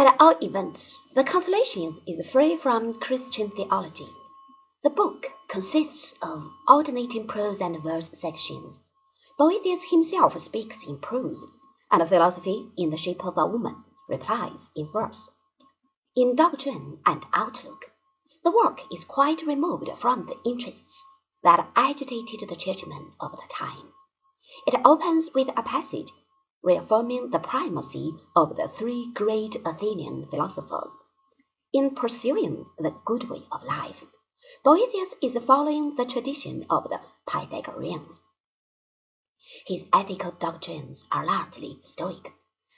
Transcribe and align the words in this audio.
At 0.00 0.16
all 0.18 0.34
events, 0.40 0.96
The 1.14 1.22
Consolations 1.22 2.00
is 2.06 2.26
free 2.30 2.56
from 2.56 2.94
Christian 3.00 3.50
theology. 3.50 4.08
The 4.82 4.88
book 4.88 5.26
consists 5.46 6.14
of 6.22 6.50
alternating 6.66 7.26
prose 7.26 7.60
and 7.60 7.82
verse 7.82 8.08
sections. 8.14 8.78
Boethius 9.36 9.82
himself 9.82 10.40
speaks 10.40 10.88
in 10.88 11.00
prose, 11.00 11.46
and 11.90 12.08
philosophy 12.08 12.72
in 12.78 12.88
the 12.88 12.96
shape 12.96 13.26
of 13.26 13.36
a 13.36 13.46
woman 13.46 13.84
replies 14.08 14.70
in 14.74 14.90
verse. 14.90 15.28
In 16.16 16.34
doctrine 16.34 17.00
and 17.04 17.22
outlook, 17.34 17.90
the 18.42 18.52
work 18.52 18.80
is 18.90 19.04
quite 19.04 19.42
removed 19.42 19.90
from 19.98 20.24
the 20.24 20.50
interests 20.50 21.04
that 21.42 21.70
agitated 21.76 22.48
the 22.48 22.56
churchmen 22.56 23.10
of 23.20 23.32
the 23.32 23.46
time. 23.50 23.92
It 24.66 24.80
opens 24.82 25.34
with 25.34 25.50
a 25.58 25.62
passage 25.62 26.10
reaffirming 26.62 27.30
the 27.30 27.38
primacy 27.38 28.12
of 28.36 28.56
the 28.56 28.68
three 28.68 29.10
great 29.14 29.56
Athenian 29.64 30.26
philosophers 30.26 30.96
in 31.72 31.94
pursuing 31.94 32.66
the 32.78 32.94
good 33.04 33.28
way 33.30 33.42
of 33.50 33.62
life. 33.64 34.04
Boethius 34.64 35.14
is 35.22 35.38
following 35.38 35.94
the 35.96 36.04
tradition 36.04 36.66
of 36.68 36.84
the 36.90 37.00
Pythagoreans. 37.26 38.18
His 39.66 39.88
ethical 39.92 40.32
doctrines 40.32 41.04
are 41.10 41.24
largely 41.24 41.78
Stoic, 41.80 42.32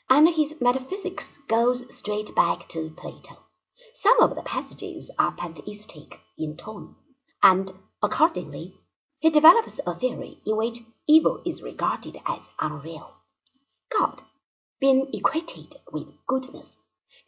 and 0.08 0.28
his 0.28 0.60
metaphysics 0.60 1.38
goes 1.48 1.94
straight 1.94 2.34
back 2.34 2.68
to 2.68 2.90
Plato. 2.90 3.38
Some 3.94 4.20
of 4.20 4.34
the 4.34 4.42
passages 4.42 5.10
are 5.18 5.32
pantheistic 5.32 6.20
in 6.38 6.56
tone, 6.56 6.94
and 7.42 7.72
accordingly, 8.02 8.78
he 9.18 9.30
develops 9.30 9.80
a 9.86 9.94
theory 9.94 10.40
in 10.46 10.56
which 10.56 10.80
evil 11.08 11.42
is 11.44 11.62
regarded 11.62 12.20
as 12.26 12.48
unreal. 12.60 13.14
Being 14.82 15.14
equated 15.14 15.76
with 15.92 16.08
goodness, 16.26 16.76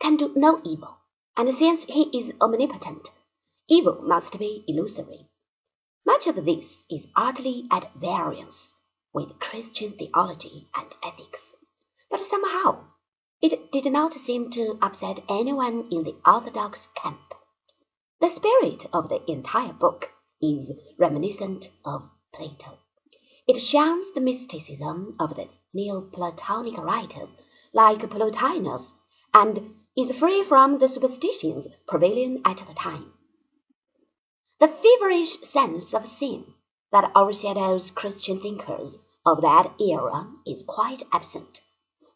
can 0.01 0.17
do 0.17 0.33
no 0.35 0.61
evil, 0.65 0.97
and 1.37 1.55
since 1.55 1.85
he 1.85 2.19
is 2.19 2.35
omnipotent, 2.41 3.11
evil 3.69 4.03
must 4.03 4.41
be 4.41 4.65
illusory. 4.67 5.29
Much 6.05 6.27
of 6.27 6.45
this 6.45 6.85
is 6.91 7.07
utterly 7.15 7.69
at 7.71 7.95
variance 7.95 8.73
with 9.13 9.39
Christian 9.39 9.93
theology 9.93 10.69
and 10.75 10.97
ethics, 11.01 11.55
but 12.11 12.25
somehow 12.25 12.89
it 13.41 13.71
did 13.71 13.85
not 13.93 14.15
seem 14.15 14.51
to 14.51 14.77
upset 14.83 15.23
anyone 15.29 15.87
in 15.93 16.03
the 16.03 16.17
orthodox 16.27 16.89
camp. 16.97 17.35
The 18.19 18.31
spirit 18.31 18.87
of 18.93 19.09
the 19.09 19.31
entire 19.31 19.75
book 19.75 20.11
is 20.43 20.73
reminiscent 20.99 21.71
of 21.85 22.11
Plato. 22.33 22.79
It 23.47 23.61
shuns 23.61 24.11
the 24.11 24.21
mysticism 24.21 25.15
of 25.21 25.37
the 25.37 25.49
Neoplatonic 25.77 26.79
writers 26.79 27.35
like 27.75 28.09
Plotinus 28.09 28.93
and 29.35 29.75
is 29.97 30.17
free 30.17 30.43
from 30.43 30.79
the 30.79 30.89
superstitions 30.89 31.67
prevailing 31.87 32.41
at 32.45 32.59
the 32.59 32.73
time. 32.75 33.13
The 34.61 34.69
feverish 34.69 35.41
sense 35.41 35.93
of 35.93 36.07
sin 36.07 36.55
that 36.93 37.11
overshadows 37.17 37.91
Christian 37.91 38.41
thinkers 38.41 38.97
of 39.27 39.43
that 39.43 39.75
era 39.81 40.33
is 40.47 40.63
quite 40.63 41.03
absent. 41.13 41.61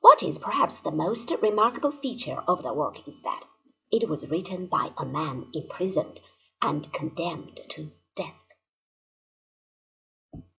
What 0.00 0.22
is 0.22 0.38
perhaps 0.38 0.78
the 0.78 0.92
most 0.92 1.32
remarkable 1.42 1.90
feature 1.90 2.42
of 2.46 2.62
the 2.62 2.72
work 2.72 3.06
is 3.08 3.20
that 3.22 3.42
it 3.90 4.08
was 4.08 4.28
written 4.28 4.66
by 4.66 4.92
a 4.96 5.04
man 5.04 5.50
imprisoned 5.52 6.20
and 6.62 6.92
condemned 6.92 7.60
to. 7.70 7.90